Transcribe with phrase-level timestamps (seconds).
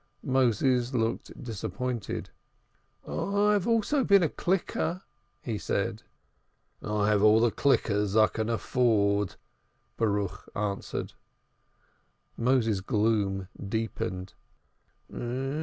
[0.23, 2.31] Moses looked disappointed.
[3.07, 5.03] "I have also been a clicker,"
[5.43, 6.01] he said.
[6.81, 9.35] "I have all the clickers I can afford,"
[9.97, 11.13] Baruch answered.
[12.35, 14.33] Moses's gloom deepened.